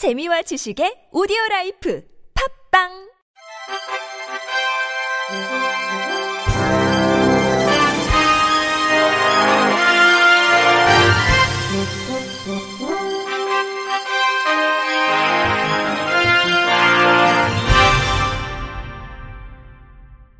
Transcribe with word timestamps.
재미와 0.00 0.40
지식의 0.40 1.12
오디오 1.12 1.36
라이프 1.50 2.02
팝빵 2.72 2.88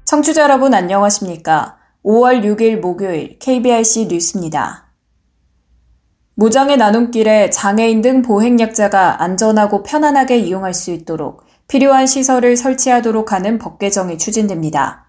청취자 0.07 0.45
여러분 0.45 0.73
안녕하십니까? 0.73 1.77
5월 2.03 2.43
6일 2.43 2.81
목요일 2.81 3.39
KBRC 3.39 4.07
뉴스입니다. 4.07 4.90
무장의 6.41 6.79
나눔길에 6.79 7.51
장애인 7.51 8.01
등 8.01 8.23
보행약자가 8.23 9.23
안전하고 9.23 9.83
편안하게 9.83 10.39
이용할 10.39 10.73
수 10.73 10.91
있도록 10.91 11.43
필요한 11.69 12.07
시설을 12.07 12.57
설치하도록 12.57 13.31
하는 13.31 13.59
법 13.59 13.79
개정이 13.79 14.17
추진됩니다. 14.17 15.05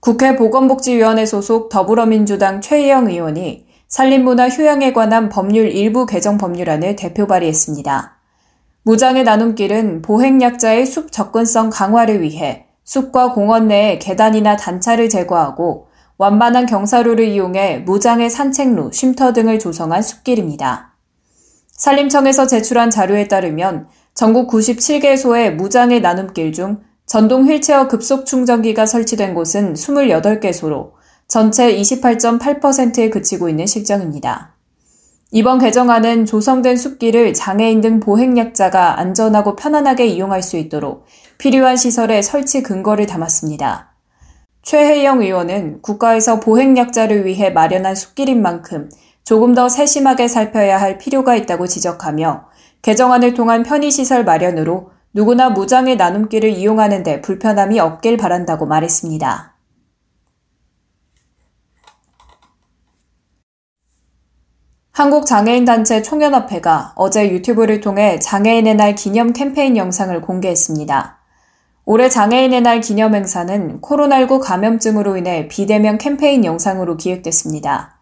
국회 0.00 0.34
보건복지위원회 0.34 1.26
소속 1.26 1.68
더불어민주당 1.68 2.60
최혜영 2.60 3.08
의원이 3.08 3.68
산림문화 3.86 4.48
휴양에 4.48 4.92
관한 4.92 5.28
법률 5.28 5.68
일부 5.68 6.06
개정 6.06 6.38
법률안을 6.38 6.96
대표 6.96 7.28
발의했습니다. 7.28 8.16
무장의 8.82 9.22
나눔길은 9.22 10.02
보행약자의 10.02 10.86
숲 10.86 11.12
접근성 11.12 11.70
강화를 11.70 12.20
위해 12.20 12.66
숲과 12.82 13.32
공원 13.32 13.68
내에 13.68 14.00
계단이나 14.00 14.56
단차를 14.56 15.08
제거하고 15.08 15.86
완만한 16.24 16.64
경사로를 16.64 17.28
이용해 17.28 17.80
무장의 17.80 18.30
산책로, 18.30 18.92
쉼터 18.92 19.34
등을 19.34 19.58
조성한 19.58 20.00
숲길입니다. 20.00 20.94
산림청에서 21.72 22.46
제출한 22.46 22.88
자료에 22.88 23.28
따르면 23.28 23.88
전국 24.14 24.50
97개소의 24.50 25.52
무장의 25.52 26.00
나눔길 26.00 26.54
중 26.54 26.80
전동 27.04 27.46
휠체어 27.46 27.88
급속 27.88 28.24
충전기가 28.24 28.86
설치된 28.86 29.34
곳은 29.34 29.74
28개소로 29.74 30.92
전체 31.28 31.76
28.8%에 31.76 33.10
그치고 33.10 33.50
있는 33.50 33.66
실정입니다. 33.66 34.54
이번 35.30 35.58
개정안은 35.58 36.24
조성된 36.24 36.78
숲길을 36.78 37.34
장애인 37.34 37.82
등 37.82 38.00
보행약자가 38.00 38.98
안전하고 38.98 39.56
편안하게 39.56 40.06
이용할 40.06 40.42
수 40.42 40.56
있도록 40.56 41.04
필요한 41.36 41.76
시설의 41.76 42.22
설치 42.22 42.62
근거를 42.62 43.04
담았습니다. 43.04 43.93
최혜영 44.64 45.20
의원은 45.20 45.82
국가에서 45.82 46.40
보행약자를 46.40 47.26
위해 47.26 47.50
마련한 47.50 47.94
숲길인 47.94 48.40
만큼 48.40 48.88
조금 49.22 49.54
더 49.54 49.68
세심하게 49.68 50.26
살펴야 50.26 50.80
할 50.80 50.96
필요가 50.96 51.36
있다고 51.36 51.66
지적하며 51.66 52.46
개정안을 52.80 53.34
통한 53.34 53.62
편의시설 53.62 54.24
마련으로 54.24 54.90
누구나 55.12 55.50
무장의 55.50 55.96
나눔길을 55.96 56.48
이용하는데 56.48 57.20
불편함이 57.20 57.78
없길 57.78 58.16
바란다고 58.16 58.64
말했습니다. 58.64 59.54
한국장애인단체 64.92 66.02
총연합회가 66.02 66.94
어제 66.96 67.30
유튜브를 67.30 67.80
통해 67.80 68.18
장애인의 68.18 68.76
날 68.76 68.94
기념 68.94 69.32
캠페인 69.32 69.76
영상을 69.76 70.18
공개했습니다. 70.22 71.23
올해 71.86 72.08
장애인의 72.08 72.62
날 72.62 72.80
기념 72.80 73.14
행사는 73.14 73.80
코로나19 73.82 74.40
감염증으로 74.40 75.18
인해 75.18 75.48
비대면 75.48 75.98
캠페인 75.98 76.44
영상으로 76.44 76.96
기획됐습니다. 76.96 78.00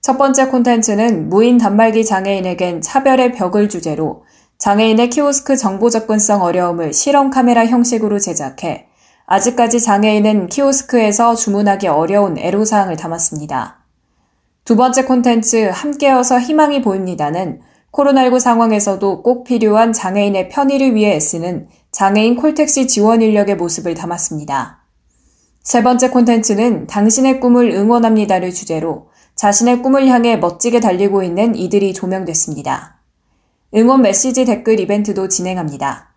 첫 0.00 0.18
번째 0.18 0.48
콘텐츠는 0.48 1.28
무인 1.28 1.56
단말기 1.56 2.04
장애인에겐 2.04 2.80
차별의 2.80 3.32
벽을 3.32 3.68
주제로 3.68 4.24
장애인의 4.58 5.10
키오스크 5.10 5.56
정보 5.56 5.90
접근성 5.90 6.42
어려움을 6.42 6.92
실험 6.92 7.30
카메라 7.30 7.64
형식으로 7.64 8.18
제작해 8.18 8.88
아직까지 9.26 9.80
장애인은 9.80 10.48
키오스크에서 10.48 11.36
주문하기 11.36 11.86
어려운 11.86 12.36
애로사항을 12.36 12.96
담았습니다. 12.96 13.78
두 14.64 14.76
번째 14.76 15.04
콘텐츠 15.04 15.70
함께여서 15.72 16.40
희망이 16.40 16.82
보입니다는 16.82 17.60
코로나19 17.92 18.40
상황에서도 18.40 19.22
꼭 19.22 19.44
필요한 19.44 19.92
장애인의 19.92 20.48
편의를 20.48 20.96
위해 20.96 21.14
애쓰는 21.14 21.68
장애인 21.94 22.34
콜택시 22.34 22.88
지원 22.88 23.22
인력의 23.22 23.54
모습을 23.54 23.94
담았습니다. 23.94 24.82
세 25.62 25.84
번째 25.84 26.10
콘텐츠는 26.10 26.88
당신의 26.88 27.38
꿈을 27.38 27.70
응원합니다를 27.70 28.50
주제로 28.50 29.10
자신의 29.36 29.80
꿈을 29.80 30.08
향해 30.08 30.36
멋지게 30.36 30.80
달리고 30.80 31.22
있는 31.22 31.54
이들이 31.54 31.94
조명됐습니다. 31.94 32.98
응원 33.76 34.02
메시지 34.02 34.44
댓글 34.44 34.80
이벤트도 34.80 35.28
진행합니다. 35.28 36.12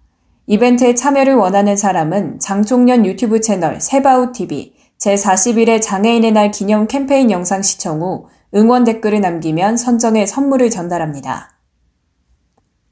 이벤트에 0.47 0.95
참여를 0.95 1.35
원하는 1.35 1.77
사람은 1.77 2.39
장총련 2.39 3.05
유튜브 3.05 3.39
채널 3.39 3.79
세바우TV 3.79 4.73
제41회 4.97 5.79
장애인의 5.79 6.31
날 6.31 6.49
기념 6.49 6.87
캠페인 6.87 7.29
영상 7.29 7.61
시청 7.61 8.01
후 8.01 8.29
응원 8.55 8.83
댓글을 8.83 9.21
남기면 9.21 9.77
선정해 9.77 10.25
선물을 10.25 10.71
전달합니다. 10.71 11.56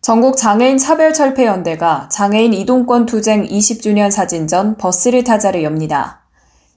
전국 0.06 0.38
장애인 0.38 0.78
차별 0.78 1.14
철폐 1.14 1.48
연대가 1.48 2.08
장애인 2.12 2.54
이동권 2.54 3.08
투쟁 3.08 3.44
20주년 3.44 4.12
사진전 4.12 4.78
버스를 4.78 5.24
타자를 5.24 5.64
엽니다. 5.64 6.28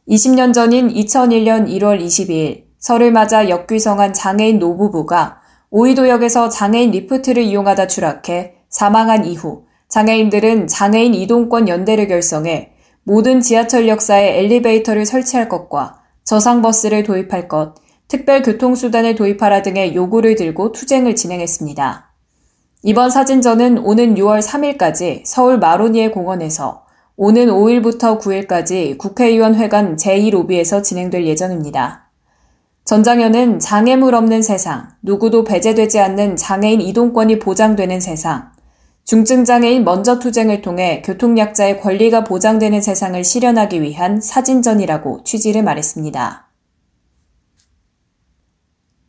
20년 0.09 0.55
전인 0.55 0.89
2001년 0.89 1.69
1월 1.69 2.03
22일 2.03 2.63
설을 2.79 3.13
맞아 3.13 3.51
역귀성한 3.51 4.15
장애인 4.15 4.59
노부부가 4.59 5.43
오이도역에서 5.69 6.49
장애인 6.49 6.93
리프트를 6.93 7.43
이용하다 7.43 7.87
추락해 7.89 8.55
사망한 8.71 9.27
이후 9.27 9.67
장애인들은 9.91 10.67
장애인 10.67 11.13
이동권 11.13 11.69
연대를 11.69 12.09
결성해 12.09 12.73
모든 13.03 13.43
지하철 13.43 13.89
역사에 13.89 14.39
엘리베이터를 14.39 15.05
설치할 15.05 15.51
것과 15.51 16.01
저상버스를 16.25 17.03
도입할 17.03 17.49
것, 17.49 17.75
특별교통수단을 18.09 19.17
도입하라 19.17 19.61
등의 19.61 19.95
요구를 19.95 20.35
들고 20.35 20.73
투쟁을 20.73 21.15
진행했습니다. 21.15 22.08
이번 22.85 23.11
사진전은 23.11 23.79
오는 23.79 24.15
6월 24.15 24.41
3일까지 24.41 25.23
서울 25.25 25.59
마로니에 25.59 26.11
공원에서 26.11 26.87
오는 27.17 27.49
5일부터 27.49 28.21
9일까지 28.21 28.97
국회의원 28.97 29.57
회관 29.57 29.97
제2로비에서 29.97 30.85
진행될 30.85 31.27
예정입니다. 31.27 32.09
전장현은 32.85 33.59
장애물 33.59 34.15
없는 34.15 34.43
세상, 34.43 34.91
누구도 35.03 35.43
배제되지 35.43 35.99
않는 35.99 36.37
장애인 36.37 36.81
이동권이 36.81 37.41
보장되는 37.41 38.01
세상, 38.01 38.53
중증장애인 39.05 39.83
먼저 39.83 40.21
투쟁을 40.21 40.63
통해 40.63 41.03
교통약자의 41.05 41.81
권리가 41.81 42.23
보장되는 42.23 42.81
세상을 42.81 43.23
실현하기 43.25 43.83
위한 43.83 44.21
사진전이라고 44.21 45.25
취지를 45.25 45.65
말했습니다. 45.65 46.48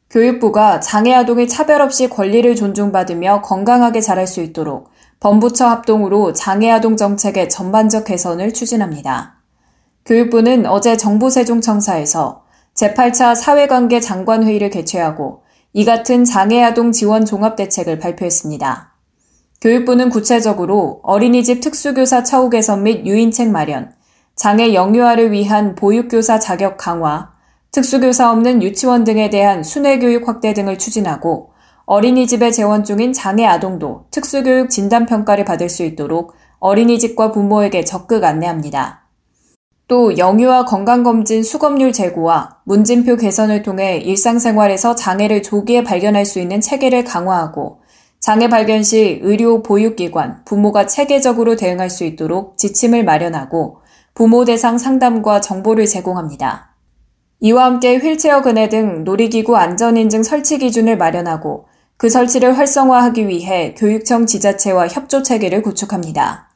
교육부가 0.09 0.79
장애 0.79 1.13
아동이 1.13 1.47
차별 1.47 1.81
없이 1.81 2.09
권리를 2.09 2.55
존중받으며 2.55 3.41
건강하게 3.41 4.01
자랄 4.01 4.25
수 4.25 4.41
있도록 4.41 4.89
범부처 5.19 5.67
합동으로 5.67 6.33
장애 6.33 6.71
아동 6.71 6.97
정책의 6.97 7.49
전반적 7.49 8.05
개선을 8.05 8.53
추진합니다. 8.53 9.35
교육부는 10.05 10.65
어제 10.65 10.97
정부 10.97 11.29
세종청사에서 11.29 12.43
제8차 12.73 13.35
사회관계 13.35 13.99
장관회의를 13.99 14.69
개최하고 14.69 15.43
이 15.73 15.85
같은 15.85 16.25
장애 16.25 16.63
아동 16.63 16.91
지원 16.91 17.25
종합 17.25 17.55
대책을 17.55 17.99
발표했습니다. 17.99 18.93
교육부는 19.61 20.09
구체적으로 20.09 21.01
어린이집 21.03 21.61
특수교사 21.61 22.23
처우 22.23 22.49
개선 22.49 22.83
및 22.83 23.05
유인책 23.05 23.51
마련, 23.51 23.91
장애 24.35 24.73
영유아를 24.73 25.31
위한 25.33 25.75
보육교사 25.75 26.39
자격 26.39 26.77
강화, 26.77 27.33
특수교사 27.71 28.31
없는 28.31 28.63
유치원 28.63 29.03
등에 29.03 29.29
대한 29.29 29.63
순회교육 29.63 30.27
확대 30.27 30.53
등을 30.53 30.79
추진하고 30.79 31.51
어린이집에 31.85 32.51
재원 32.51 32.83
중인 32.83 33.13
장애 33.13 33.45
아동도 33.45 34.05
특수교육 34.11 34.69
진단평가를 34.69 35.45
받을 35.45 35.69
수 35.69 35.83
있도록 35.83 36.33
어린이집과 36.59 37.31
부모에게 37.31 37.83
적극 37.85 38.23
안내합니다. 38.23 39.07
또 39.87 40.17
영유아 40.17 40.65
건강검진 40.65 41.41
수검률 41.41 41.93
제고와 41.93 42.57
문진표 42.65 43.17
개선을 43.17 43.63
통해 43.63 43.97
일상생활에서 43.97 44.95
장애를 44.95 45.41
조기에 45.41 45.83
발견할 45.83 46.25
수 46.25 46.39
있는 46.39 46.61
체계를 46.61 47.03
강화하고 47.03 47.81
장애 48.19 48.49
발견 48.49 48.83
시 48.83 49.19
의료 49.23 49.63
보육기관, 49.63 50.43
부모가 50.45 50.85
체계적으로 50.85 51.55
대응할 51.55 51.89
수 51.89 52.03
있도록 52.03 52.57
지침을 52.57 53.03
마련하고 53.03 53.77
부모 54.13 54.45
대상 54.45 54.77
상담과 54.77 55.41
정보를 55.41 55.85
제공합니다. 55.85 56.68
이와 57.41 57.65
함께 57.65 57.97
휠체어 57.97 58.41
그네 58.41 58.67
등 58.69 59.03
놀이기구 59.05 59.55
안전인증 59.55 60.23
설치 60.23 60.57
기준을 60.57 60.97
마련하고 60.97 61.67
그 61.95 62.09
설치를 62.09 62.57
활성화하기 62.57 63.27
위해 63.27 63.73
교육청 63.77 64.25
지자체와 64.25 64.87
협조 64.87 65.23
체계를 65.23 65.61
구축합니다. 65.61 66.49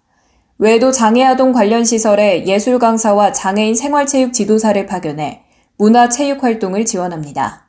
외에도 0.58 0.92
장애아동 0.92 1.52
관련 1.52 1.84
시설에 1.86 2.46
예술 2.46 2.80
강사와 2.80 3.32
장애인 3.32 3.76
생활체육 3.76 4.34
지도사를 4.34 4.86
파견해 4.86 5.44
문화체육 5.78 6.44
활동을 6.44 6.86
지원합니다. 6.86 7.68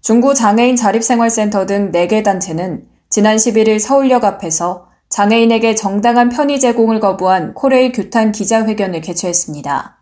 중구 0.00 0.34
장애인 0.34 0.74
자립생활센터 0.74 1.66
등 1.66 1.92
4개 1.92 2.24
단체는 2.24 2.86
지난 3.08 3.36
11일 3.36 3.78
서울역 3.78 4.24
앞에서 4.24 4.88
장애인에게 5.08 5.74
정당한 5.74 6.28
편의 6.28 6.58
제공을 6.58 6.98
거부한 6.98 7.54
코레일 7.54 7.92
규탄 7.92 8.32
기자회견을 8.32 9.00
개최했습니다. 9.00 10.01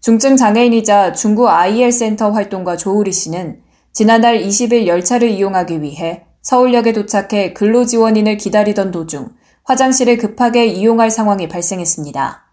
중증 0.00 0.36
장애인이자 0.36 1.12
중구 1.12 1.50
IL 1.50 1.92
센터 1.92 2.30
활동가 2.30 2.74
조우리 2.74 3.12
씨는 3.12 3.60
지난달 3.92 4.40
20일 4.40 4.86
열차를 4.86 5.28
이용하기 5.28 5.82
위해 5.82 6.24
서울역에 6.40 6.94
도착해 6.94 7.52
근로 7.52 7.84
지원인을 7.84 8.38
기다리던 8.38 8.92
도중 8.92 9.28
화장실을 9.64 10.16
급하게 10.16 10.64
이용할 10.64 11.10
상황이 11.10 11.48
발생했습니다. 11.48 12.44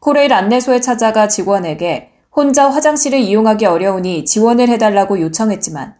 코레일 0.00 0.34
안내소에 0.34 0.80
찾아가 0.80 1.28
직원에게 1.28 2.10
혼자 2.30 2.68
화장실을 2.68 3.20
이용하기 3.20 3.64
어려우니 3.64 4.26
지원을 4.26 4.68
해달라고 4.68 5.18
요청했지만 5.22 5.94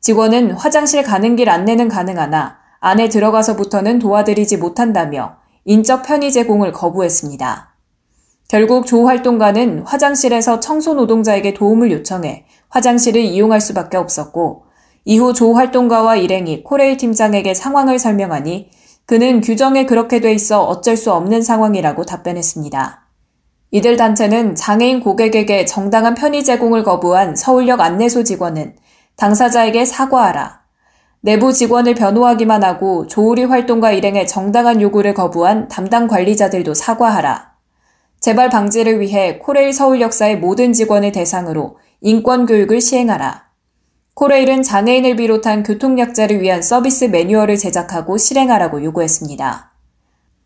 직원은 0.00 0.52
화장실 0.52 1.02
가는 1.02 1.36
길 1.36 1.50
안내는 1.50 1.88
가능하나 1.88 2.56
안에 2.80 3.10
들어가서부터는 3.10 3.98
도와드리지 3.98 4.56
못한다며 4.56 5.36
인적 5.66 6.02
편의 6.04 6.32
제공을 6.32 6.72
거부했습니다. 6.72 7.71
결국 8.52 8.84
조 8.84 9.06
활동가는 9.06 9.78
화장실에서 9.86 10.60
청소 10.60 10.92
노동자에게 10.92 11.54
도움을 11.54 11.90
요청해 11.90 12.44
화장실을 12.68 13.22
이용할 13.22 13.62
수밖에 13.62 13.96
없었고 13.96 14.64
이후 15.06 15.32
조 15.32 15.54
활동가와 15.54 16.16
일행이 16.16 16.62
코레일 16.62 16.98
팀장에게 16.98 17.54
상황을 17.54 17.98
설명하니 17.98 18.68
그는 19.06 19.40
규정에 19.40 19.86
그렇게 19.86 20.20
돼 20.20 20.34
있어 20.34 20.64
어쩔 20.64 20.98
수 20.98 21.14
없는 21.14 21.40
상황이라고 21.40 22.04
답변했습니다. 22.04 23.06
이들 23.70 23.96
단체는 23.96 24.54
장애인 24.54 25.00
고객에게 25.00 25.64
정당한 25.64 26.12
편의 26.12 26.44
제공을 26.44 26.82
거부한 26.82 27.34
서울역 27.34 27.80
안내소 27.80 28.22
직원은 28.22 28.76
당사자에게 29.16 29.86
사과하라. 29.86 30.60
내부 31.22 31.54
직원을 31.54 31.94
변호하기만 31.94 32.62
하고 32.64 33.06
조우리 33.06 33.44
활동가 33.44 33.92
일행의 33.92 34.26
정당한 34.26 34.82
요구를 34.82 35.14
거부한 35.14 35.68
담당 35.68 36.06
관리자들도 36.06 36.74
사과하라. 36.74 37.51
재발 38.22 38.50
방지를 38.50 39.00
위해 39.00 39.38
코레일 39.38 39.72
서울역사의 39.72 40.38
모든 40.38 40.72
직원을 40.72 41.10
대상으로 41.10 41.78
인권 42.00 42.46
교육을 42.46 42.80
시행하라. 42.80 43.46
코레일은 44.14 44.62
장애인을 44.62 45.16
비롯한 45.16 45.64
교통약자를 45.64 46.40
위한 46.40 46.62
서비스 46.62 47.06
매뉴얼을 47.06 47.56
제작하고 47.56 48.18
실행하라고 48.18 48.84
요구했습니다. 48.84 49.72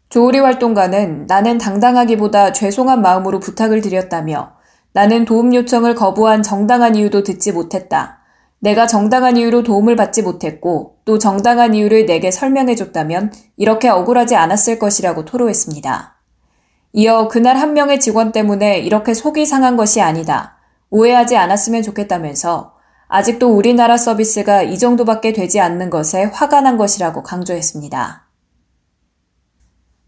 조우리 0.09 0.39
활동가는 0.39 1.27
나는 1.27 1.59
당당하기보다 1.59 2.53
죄송한 2.53 3.03
마음으로 3.03 3.41
부탁을 3.41 3.83
드렸다며 3.83 4.55
나는 4.95 5.27
도움 5.27 5.55
요청을 5.55 5.95
거부한 5.97 6.43
정당한 6.43 6.95
이유도 6.95 7.25
듣지 7.25 7.53
못했다. 7.53 8.21
내가 8.59 8.87
정당한 8.87 9.37
이유로 9.37 9.65
도움을 9.65 9.97
받지 9.97 10.23
못했고 10.23 10.97
또 11.05 11.19
정당한 11.19 11.75
이유를 11.75 12.07
내게 12.07 12.31
설명해 12.31 12.75
줬다면 12.75 13.35
이렇게 13.59 13.91
억울하지 13.91 14.35
않았을 14.35 14.79
것이라고 14.79 15.27
토로했습니다. 15.27 16.16
이어 16.99 17.29
그날 17.29 17.59
한 17.59 17.75
명의 17.75 18.01
직원 18.01 18.33
때문에 18.33 18.79
이렇게 18.79 19.13
속이 19.13 19.45
상한 19.45 19.77
것이 19.77 20.01
아니다. 20.01 20.57
오해하지 20.89 21.37
않았으면 21.37 21.83
좋겠다면서 21.83 22.73
아직도 23.09 23.55
우리나라 23.55 23.99
서비스가 23.99 24.63
이 24.63 24.79
정도밖에 24.79 25.35
되지 25.35 25.61
않는 25.61 25.91
것에 25.91 26.25
화가 26.25 26.63
난 26.63 26.79
것이라고 26.79 27.23
강조했습니다. 27.23 28.29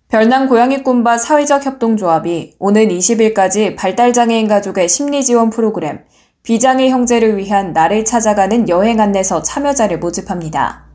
별남 0.08 0.49
고양이꿈바 0.49 1.19
사회적 1.19 1.67
협동조합이 1.67 2.55
오는 2.58 2.88
20일까지 2.88 3.76
발달장애인 3.76 4.49
가족의 4.49 4.88
심리지원 4.88 5.50
프로그램 5.50 6.06
비장애 6.43 6.88
형제를 6.88 7.37
위한 7.37 7.75
나를 7.75 8.06
찾아가는 8.06 8.67
여행 8.70 8.99
안내서 8.99 9.43
참여자를 9.43 9.99
모집합니다. 9.99 10.87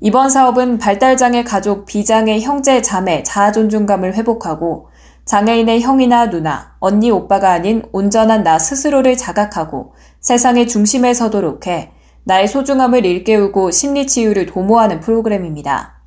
이번 0.00 0.28
사업은 0.28 0.78
발달장애 0.78 1.44
가족 1.44 1.86
비장애 1.86 2.40
형제 2.40 2.82
자매 2.82 3.22
자아존중감을 3.22 4.14
회복하고 4.14 4.89
장애인의 5.30 5.82
형이나 5.82 6.28
누나, 6.28 6.72
언니, 6.80 7.08
오빠가 7.08 7.52
아닌 7.52 7.84
온전한 7.92 8.42
나 8.42 8.58
스스로를 8.58 9.16
자각하고 9.16 9.94
세상의 10.18 10.66
중심에 10.66 11.14
서도록 11.14 11.68
해 11.68 11.92
나의 12.24 12.48
소중함을 12.48 13.06
일깨우고 13.06 13.70
심리 13.70 14.08
치유를 14.08 14.46
도모하는 14.46 14.98
프로그램입니다. 14.98 16.00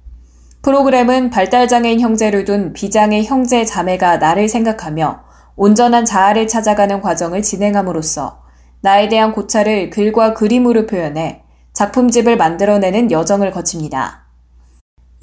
프로그램은 0.61 1.29
발달장애인 1.29 2.01
형제를 2.01 2.43
둔 2.43 2.73
비장애 2.73 3.23
형제 3.23 3.63
자매가 3.63 4.17
나를 4.17 4.49
생각하며 4.49 5.21
온전한 5.55 6.03
자아를 6.03 6.49
찾아가는 6.49 6.99
과정을 6.99 7.43
진행함으로써 7.43 8.41
나에 8.81 9.07
대한 9.07 9.31
고찰을 9.31 9.89
글과 9.89 10.33
그림으로 10.33 10.85
표현해 10.85 11.43
작품집을 11.71 12.35
만들어내는 12.35 13.09
여정을 13.09 13.51
거칩니다. 13.51 14.22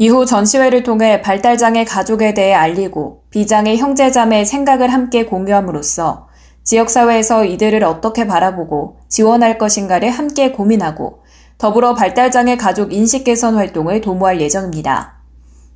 이후 0.02 0.25
전시회를 0.25 0.82
통해 0.82 1.20
발달장애 1.20 1.85
가족에 1.85 2.32
대해 2.32 2.55
알리고 2.55 3.25
비장애 3.29 3.76
형제자매의 3.76 4.47
생각을 4.47 4.91
함께 4.91 5.26
공유함으로써 5.26 6.26
지역사회에서 6.64 7.44
이들을 7.44 7.85
어떻게 7.85 8.26
바라보고 8.26 8.97
지원할 9.08 9.58
것인가를 9.58 10.08
함께 10.08 10.52
고민하고 10.52 11.20
더불어 11.58 11.94
발달장애 11.94 12.56
가족 12.56 12.94
인식 12.94 13.25
개선 13.25 13.56
활동을 13.56 14.00
도모할 14.00 14.41
예정입니다. 14.41 15.20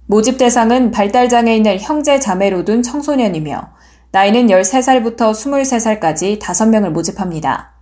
모집 0.07 0.39
대상은 0.39 0.91
발달장애인을 0.91 1.81
형제 1.81 2.19
자매로 2.19 2.65
둔 2.65 2.83
청소년이며 2.83 3.75
나이는 4.11 4.47
13살부터 4.47 5.33
23살까지 5.33 6.39
5명을 6.39 6.89
모집합니다. 6.93 7.75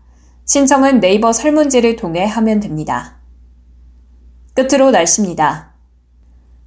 신청은 0.46 0.98
네이버 0.98 1.32
설문지를 1.32 1.94
통해 1.94 2.26
하면 2.26 2.58
됩니다. 2.58 3.20
끝으로 4.54 4.90
날씨입니다. 4.90 5.71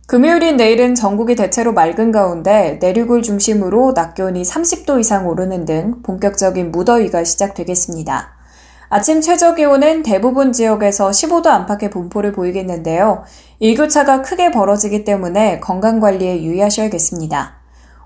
금요일인 0.07 0.57
내일은 0.57 0.93
전국이 0.93 1.35
대체로 1.35 1.73
맑은 1.73 2.11
가운데 2.11 2.77
내륙을 2.79 3.23
중심으로 3.23 3.95
낮 3.95 4.13
기온이 4.13 4.43
30도 4.43 4.99
이상 4.99 5.27
오르는 5.27 5.65
등 5.65 6.03
본격적인 6.03 6.71
무더위가 6.71 7.23
시작되겠습니다. 7.23 8.35
아침 8.89 9.19
최저 9.19 9.55
기온은 9.55 10.03
대부분 10.03 10.53
지역에서 10.53 11.09
15도 11.09 11.47
안팎의 11.47 11.89
분포를 11.89 12.33
보이겠는데요. 12.33 13.23
일교차가 13.57 14.21
크게 14.21 14.51
벌어지기 14.51 15.05
때문에 15.05 15.59
건강 15.59 15.99
관리에 15.99 16.43
유의하셔야겠습니다. 16.43 17.55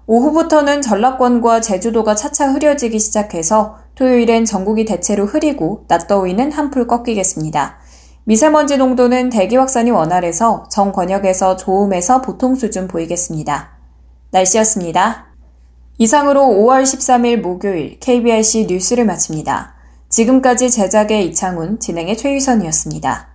오후부터는 0.08 0.82
전라권과 0.82 1.60
제주도가 1.60 2.16
차차 2.16 2.54
흐려지기 2.54 2.98
시작해서 2.98 3.76
토요일엔 3.96 4.46
전국이 4.46 4.86
대체로 4.86 5.26
흐리고 5.26 5.84
낮더위는 5.90 6.54
한풀 6.54 6.88
꺾이겠습니다. 6.88 7.79
미세먼지 8.30 8.78
농도는 8.78 9.32
대기 9.32 9.56
확산이 9.56 9.90
원활해서 9.90 10.68
정 10.70 10.92
권역에서 10.92 11.56
좋음에서 11.56 12.22
보통 12.22 12.54
수준 12.54 12.88
보이겠습니다. 12.88 13.72
날씨였습니다. 14.30 15.30
이상으로 15.98 16.42
5월 16.42 16.84
13일 16.84 17.38
목요일 17.38 17.98
KBRC 18.00 18.68
뉴스를 18.70 19.08
마칩니다. 19.08 19.74
지금까지 20.10 20.70
제작의 20.70 21.26
이창훈, 21.26 21.80
진행의 21.80 22.18
최유선이었습니다. 22.18 23.30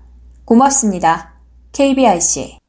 고맙습니다. 0.45 1.33
KBRC 1.73 2.61